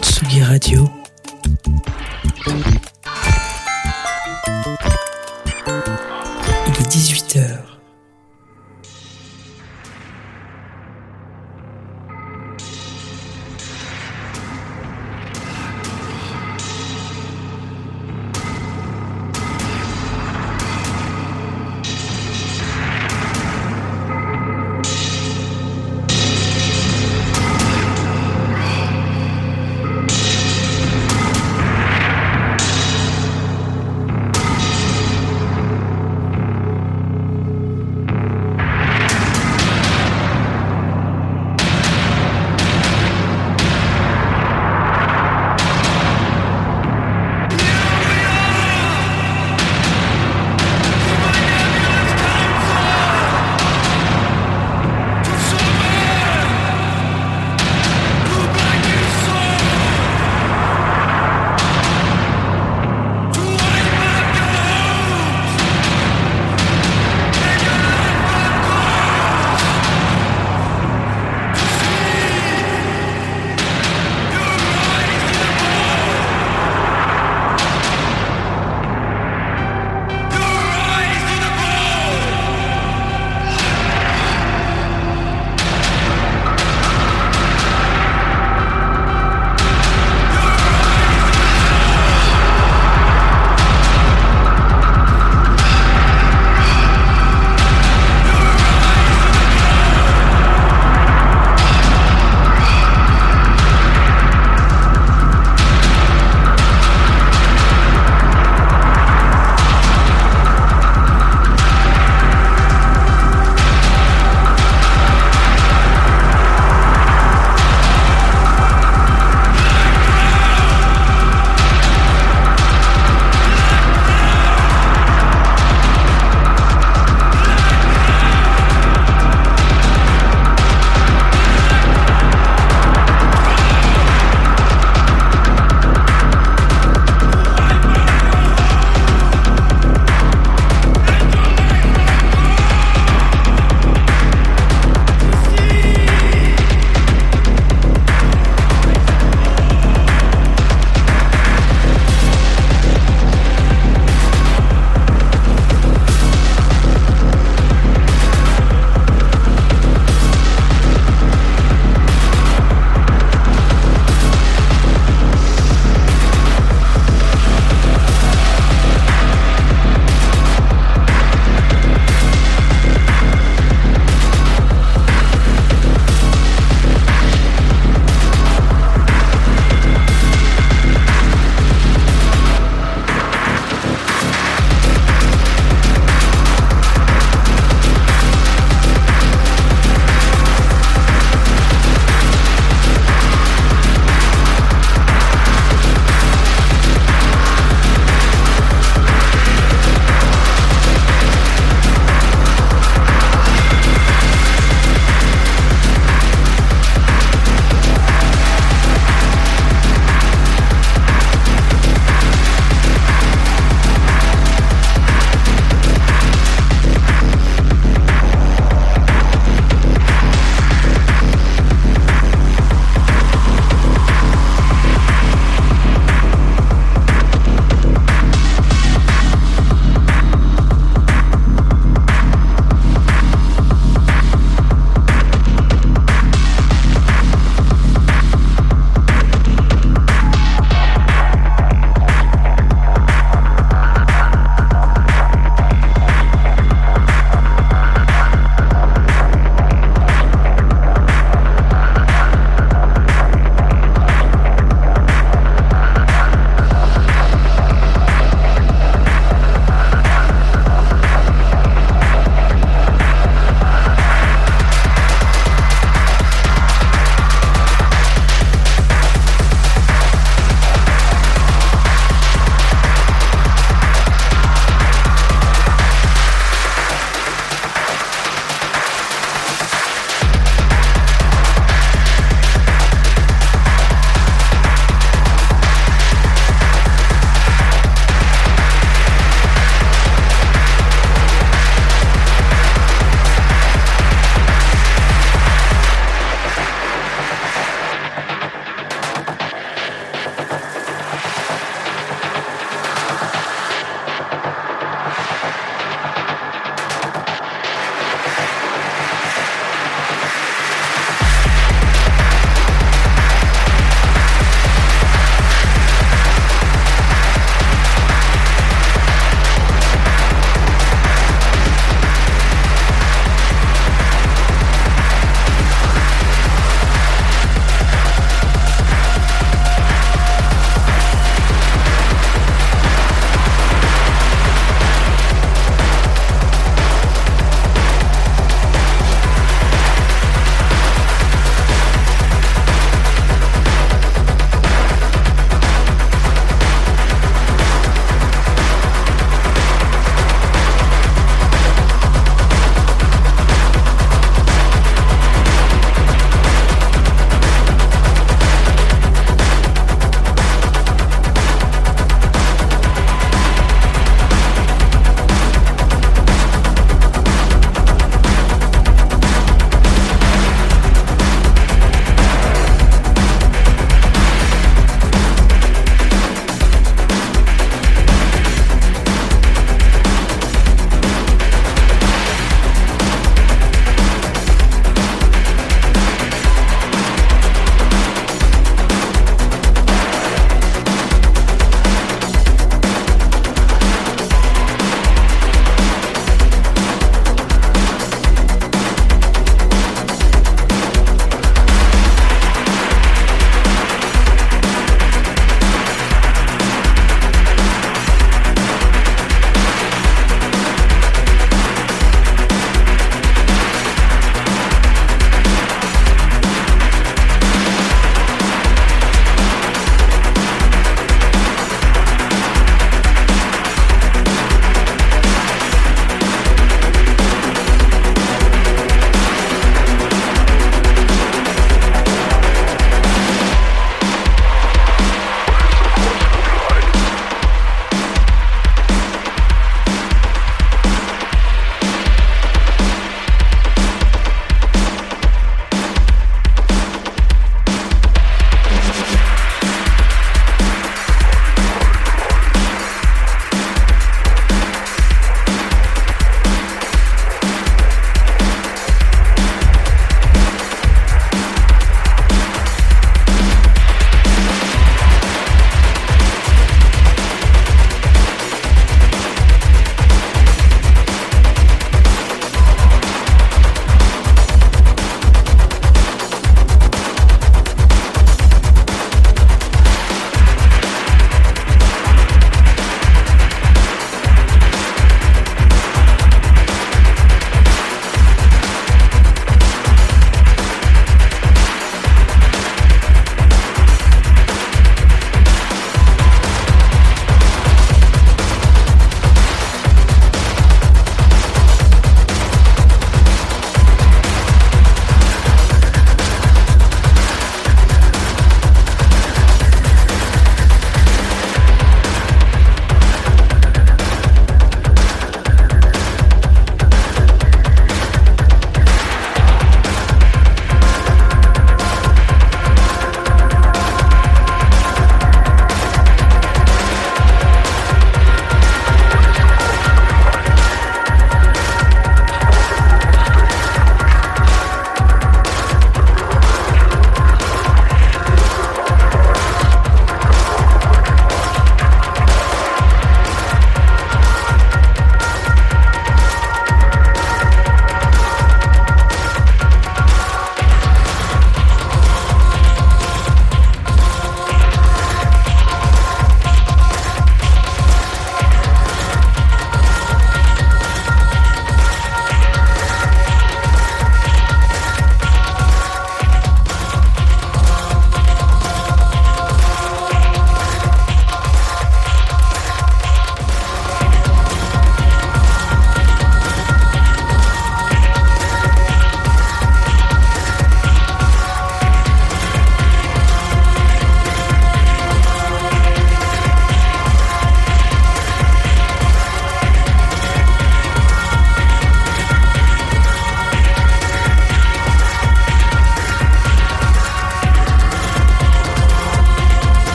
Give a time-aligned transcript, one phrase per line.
[0.00, 1.07] Tsugi Radio.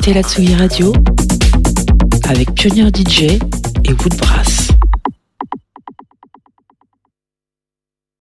[0.00, 0.14] Écoutez
[0.54, 0.94] Radio
[2.26, 3.38] avec Pionnier DJ
[3.84, 4.59] et Woodbrass.